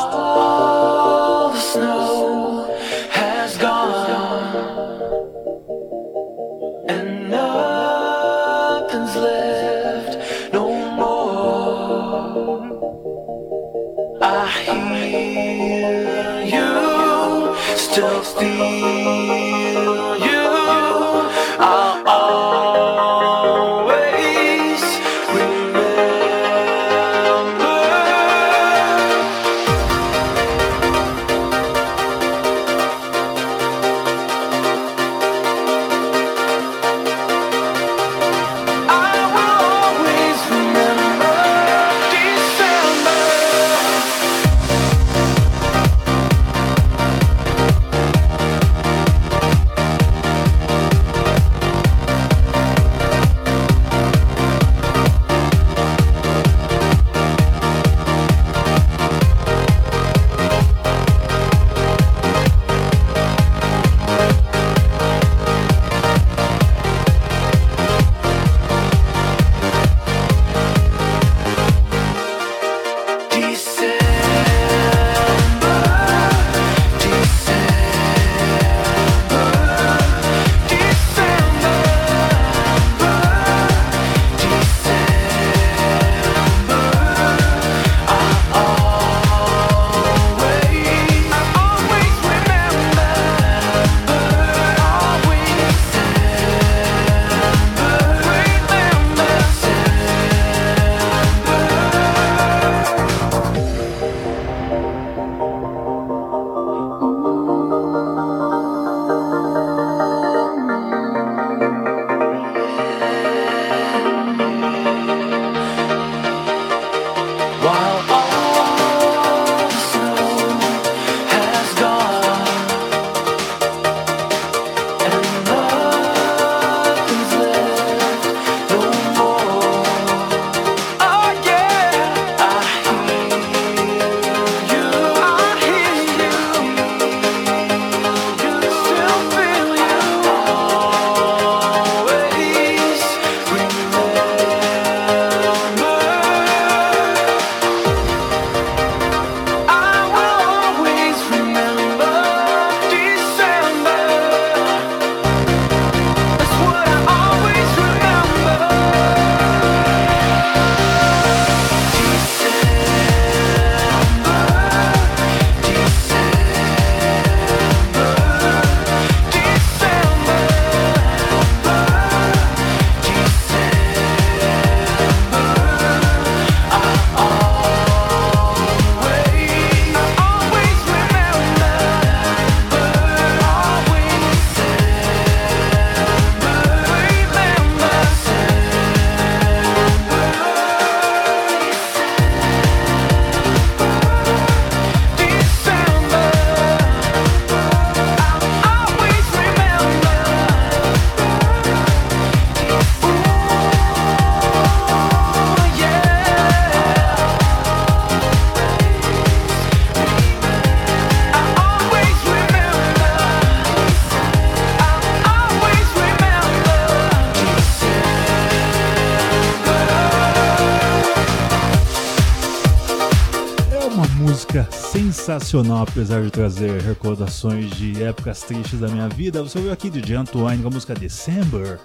Sensacional, 225.21 225.83
apesar 225.83 226.23
de 226.23 226.31
trazer 226.31 226.81
recordações 226.81 227.71
de 227.73 228.03
épocas 228.03 228.41
tristes 228.41 228.81
da 228.81 228.89
minha 228.89 229.07
vida. 229.07 229.43
Você 229.43 229.59
ouviu 229.59 229.73
aqui 229.73 229.91
de 229.91 230.15
Antoine 230.15 230.63
com 230.63 230.69
a 230.69 230.71
música 230.71 230.95
December, 230.95 231.79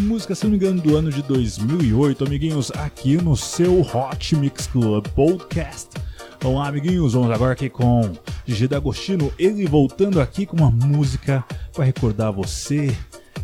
música, 0.00 0.34
se 0.34 0.42
não 0.44 0.50
me 0.50 0.56
engano, 0.56 0.80
do 0.80 0.96
ano 0.96 1.08
de 1.08 1.22
2008, 1.22 2.24
amiguinhos, 2.24 2.72
aqui 2.72 3.16
no 3.16 3.36
seu 3.36 3.82
Hot 3.82 4.34
Mix 4.34 4.66
Club 4.66 5.06
Podcast. 5.08 5.90
Olá, 6.44 6.66
amiguinhos, 6.66 7.12
vamos 7.12 7.30
agora 7.30 7.52
aqui 7.52 7.70
com 7.70 8.12
Gigi 8.44 8.66
D'Agostino, 8.66 9.32
ele 9.38 9.64
voltando 9.66 10.20
aqui 10.20 10.44
com 10.44 10.56
uma 10.56 10.70
música 10.70 11.44
para 11.72 11.84
recordar 11.84 12.32
você, 12.32 12.92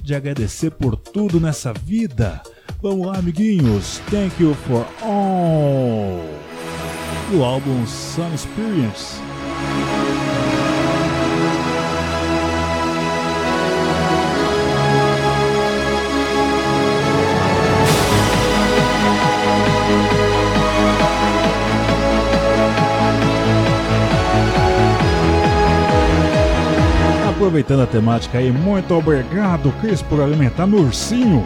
de 0.02 0.16
agradecer 0.16 0.72
por 0.72 0.96
tudo 0.96 1.38
nessa 1.38 1.72
vida. 1.72 2.42
Vamos 2.82 3.06
lá, 3.06 3.18
amiguinhos, 3.18 4.00
Thank 4.10 4.42
You 4.42 4.54
For 4.66 4.84
All 5.00 6.48
do 7.30 7.44
álbum 7.44 7.86
Sun 7.86 8.32
Experience. 8.34 9.27
Aproveitando 27.48 27.82
a 27.82 27.86
temática 27.86 28.38
aí, 28.38 28.52
muito 28.52 28.94
obrigado, 28.94 29.72
Cris, 29.80 30.02
por 30.02 30.20
alimentar 30.20 30.66
meu 30.66 30.80
ursinho. 30.80 31.44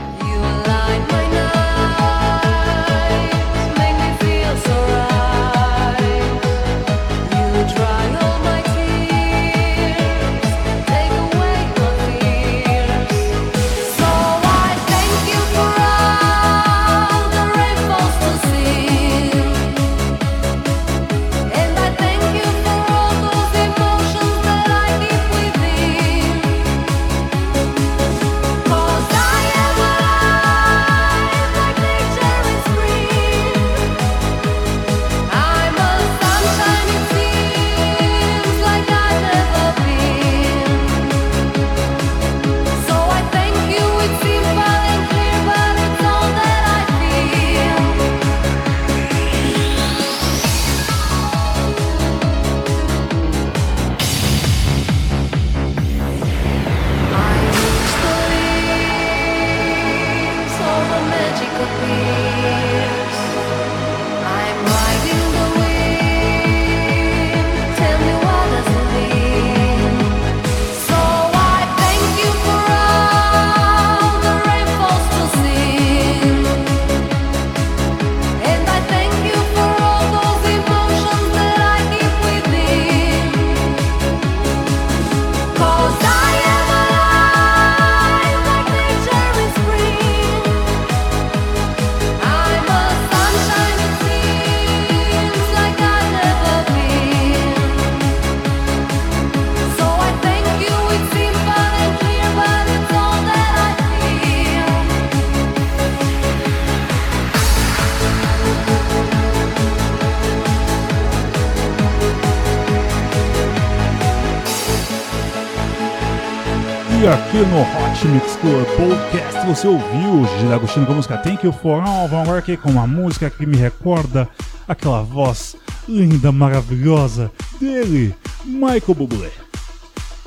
E 117.02 117.04
aqui 117.04 117.38
no 117.38 117.62
Hot 117.62 118.06
Mix 118.06 118.36
Club 118.36 118.64
Podcast 118.76 119.44
você 119.44 119.66
ouviu 119.66 120.20
o 120.20 120.24
Gigi 120.24 120.46
D'Agostino 120.46 120.86
com 120.86 120.92
a 120.92 120.94
música 120.94 121.18
Thank 121.18 121.44
You 121.44 121.52
For 121.52 121.82
All. 121.82 122.06
Vamos 122.06 122.28
agora 122.28 122.38
aqui 122.38 122.56
com 122.56 122.70
uma 122.70 122.86
música 122.86 123.28
que 123.28 123.44
me 123.44 123.56
recorda 123.56 124.28
aquela 124.68 125.02
voz 125.02 125.56
linda, 125.88 126.30
maravilhosa 126.30 127.28
dele, 127.58 128.14
Michael 128.44 128.94
Bublé. 128.94 129.32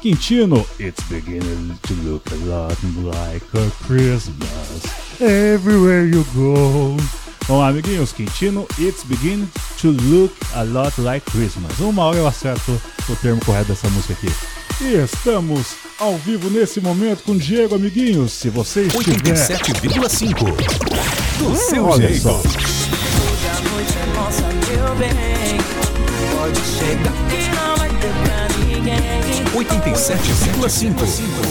Quintino, 0.02 0.68
It's 0.78 1.02
beginning 1.08 1.80
to 1.84 1.94
look 2.04 2.30
a 2.30 2.36
lot 2.46 2.76
like 3.06 3.46
a 3.54 3.72
Christmas 3.88 5.22
everywhere 5.22 6.06
you 6.06 6.26
go. 6.36 6.98
Vamos 7.48 7.62
lá, 7.62 7.70
amiguinhos, 7.70 8.12
Quintino, 8.12 8.68
It's 8.78 9.06
beginning 9.06 9.48
to 9.80 9.92
look 9.92 10.36
a 10.54 10.64
lot 10.64 10.92
like 11.00 11.26
Christmas. 11.32 11.80
Uma 11.80 12.04
hora 12.04 12.18
eu 12.18 12.28
acerto 12.28 12.78
o 13.08 13.16
termo 13.16 13.40
correto 13.46 13.70
dessa 13.70 13.90
música 13.92 14.12
aqui. 14.12 14.28
E 14.82 14.96
estamos 14.96 15.76
ao 15.98 16.18
vivo 16.18 16.50
nesse 16.50 16.82
momento 16.82 17.24
com 17.24 17.38
Diego, 17.38 17.76
amiguinhos. 17.76 18.34
Se 18.34 18.50
você 18.50 18.82
estiver... 18.82 19.34
87,5 19.34 20.36
do 21.40 21.56
seu 21.56 21.86
Olha 21.86 22.10
jeito. 22.10 22.24
só. 22.24 22.40
Hoje 22.40 23.48
a 23.48 23.62
noite 23.70 23.94
é 23.98 24.06
nossa, 24.16 24.42
meu 24.42 24.96
bem. 24.96 25.58
Pode 26.38 26.60
chegar 26.60 27.14
que 27.30 27.50
não 27.56 27.78
vai 27.78 27.90
ter 27.90 28.12
pra 28.26 28.48
ninguém. 28.66 29.46
87,5 29.56 30.94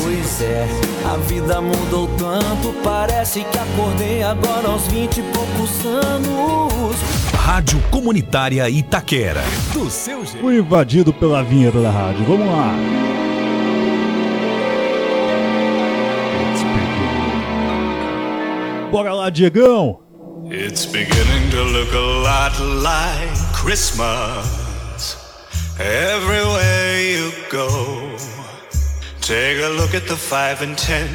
Pois 0.02 0.42
é, 0.42 0.68
a 1.06 1.16
vida 1.16 1.62
mudou 1.62 2.06
tanto. 2.18 2.74
Parece 2.84 3.42
que 3.44 3.58
acordei 3.58 4.22
agora 4.22 4.68
aos 4.68 4.86
vinte 4.88 5.20
e 5.20 5.22
poucos 5.22 5.86
anos. 5.86 6.94
Rádio 7.34 7.82
Comunitária 7.90 8.68
Itaquera. 8.68 9.42
Do 9.72 9.88
seu 9.90 10.26
jeito. 10.26 10.40
Fui 10.40 10.58
invadido 10.58 11.10
pela 11.12 11.42
vinheta 11.42 11.80
da 11.80 11.90
rádio. 11.90 12.24
Vamos 12.26 12.46
lá. 12.46 12.74
Bora 18.94 19.12
lá, 19.12 19.28
Diegão. 19.28 19.98
It's 20.52 20.86
beginning 20.86 21.50
to 21.50 21.64
look 21.64 21.92
a 21.92 21.98
lot 21.98 22.56
like 22.80 23.52
Christmas 23.52 25.16
everywhere 25.80 27.00
you 27.02 27.32
go. 27.50 27.66
Take 29.20 29.60
a 29.64 29.70
look 29.70 29.96
at 29.96 30.06
the 30.06 30.14
five 30.14 30.62
and 30.62 30.78
ten. 30.78 31.08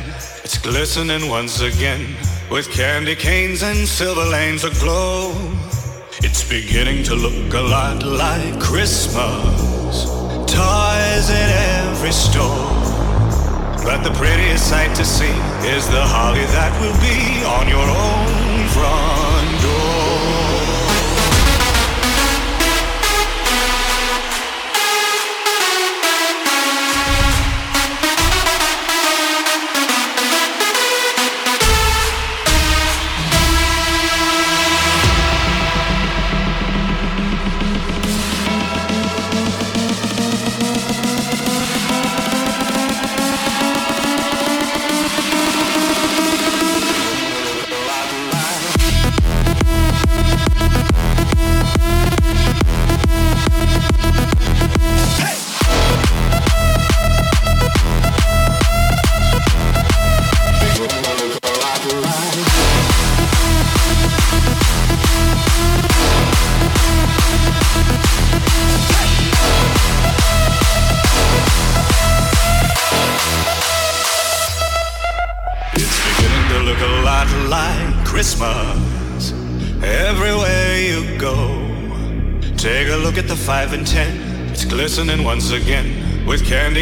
It's 0.43 0.57
glistening 0.57 1.30
once 1.30 1.61
again 1.61 2.17
with 2.51 2.69
candy 2.69 3.15
canes 3.15 3.63
and 3.63 3.88
silver 3.88 4.25
lanes 4.25 4.65
aglow. 4.65 5.32
It's 6.21 6.43
beginning 6.43 7.03
to 7.05 7.15
look 7.15 7.53
a 7.53 7.61
lot 7.61 8.03
like 8.03 8.59
Christmas. 8.59 10.03
Toys 10.51 11.30
in 11.30 11.49
every 11.88 12.11
store. 12.11 12.99
But 13.84 14.03
the 14.03 14.11
prettiest 14.11 14.69
sight 14.69 14.95
to 14.95 15.05
see 15.05 15.36
is 15.67 15.88
the 15.88 16.03
holly 16.03 16.45
that 16.57 16.71
will 16.82 16.97
be 16.99 17.43
on 17.45 17.67
your 17.67 17.88
own 17.88 18.67
front 18.69 19.18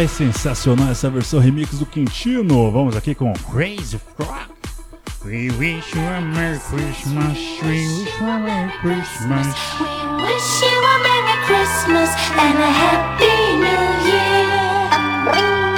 Ai, 0.00 0.08
sensacional 0.08 0.88
essa 0.88 1.10
versão 1.10 1.38
remix 1.38 1.78
do 1.78 1.84
Quintino. 1.84 2.72
Vamos 2.72 2.96
aqui 2.96 3.14
com 3.14 3.34
Crazy 3.52 4.00
Frog. 4.16 4.48
We 5.26 5.50
wish 5.58 5.94
you 5.94 6.00
a 6.00 6.22
Merry 6.22 6.58
Christmas. 6.58 7.36
We 7.62 7.68
wish 7.68 8.18
you 8.18 8.26
a 8.26 8.38
Merry 8.38 8.72
Christmas. 8.78 9.46
Wish 10.22 10.62
you 10.62 10.80
a 10.86 10.98
Merry 11.02 11.36
Christmas 11.44 12.08
and 12.32 12.56
a 12.62 12.70
Happy 12.70 13.58
New 13.58 13.90
Year. 14.08 15.69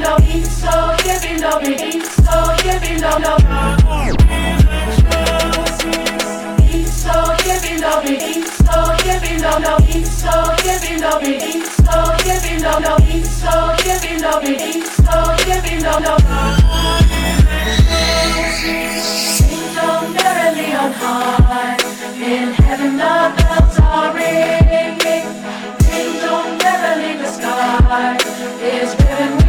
no 0.00 0.16
so 0.48 0.96
here 1.02 1.20
be 1.20 1.36
no 1.38 1.60
relief, 1.60 2.04
so 2.24 2.36
here 2.62 2.80
be 2.80 2.96
no 3.00 3.18
no. 3.18 3.36
So 6.86 7.12
here 7.42 7.60
be 7.60 7.80
no 7.80 8.00
relief, 8.00 8.46
so 8.64 8.76
here 9.02 9.20
be 9.20 9.36
no 9.40 9.58
no 9.58 9.76
so 10.04 10.32
here 10.62 10.80
be 10.80 10.96
no 11.00 11.18
relief, 11.20 11.66
so 11.84 11.96
here 12.24 12.40
be 12.40 12.62
no 12.62 12.78
no 12.78 12.96
so 13.24 13.52
here 13.82 14.00
be 14.00 14.16
no 14.20 14.40
relief, 14.40 14.86
so 15.04 15.16
here 15.44 15.62
be 15.62 15.82
no 15.82 15.98
no. 15.98 16.16
Saints 19.36 19.76
on 19.78 20.14
high, 20.94 21.76
in 22.16 22.52
heaven 22.54 22.96
the 22.96 23.32
bells 23.36 23.78
are 23.80 24.14
ringing. 24.14 25.26
Angels 25.92 26.62
merrily 26.62 27.18
the 27.18 27.26
sky 27.26 28.16
is 28.62 28.94
given. 28.94 29.39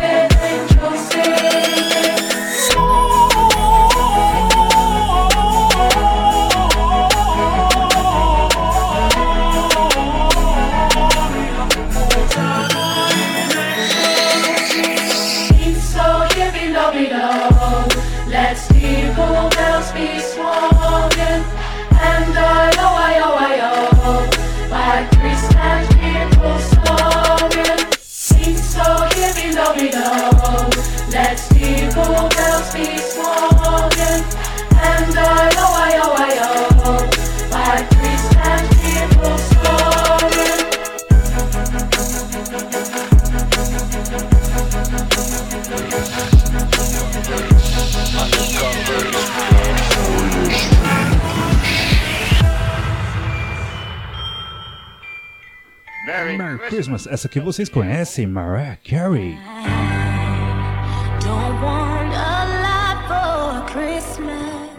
Christmas, 56.82 57.06
essa 57.06 57.30
que 57.30 57.40
vocês 57.40 57.70
conhecem, 57.70 58.26
Mariah 58.26 58.76
Carey. 58.84 59.38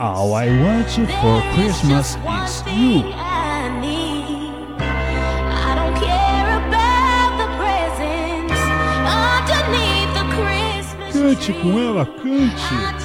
All 0.00 0.34
I 0.34 0.48
want 0.64 0.98
you 0.98 1.06
for 1.06 1.40
Christmas 1.54 2.16
is 2.44 2.64
you. 2.66 3.04
Cante 11.12 11.52
com 11.52 11.78
ela, 11.78 12.04
cante. 12.04 13.02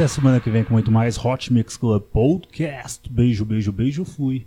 Até 0.00 0.08
semana 0.08 0.40
que 0.40 0.48
vem 0.48 0.64
com 0.64 0.72
muito 0.72 0.90
mais 0.90 1.22
Hot 1.22 1.52
Mix 1.52 1.76
Club 1.76 2.02
Podcast. 2.04 3.06
Beijo, 3.12 3.44
beijo, 3.44 3.70
beijo. 3.70 4.02
Fui. 4.02 4.46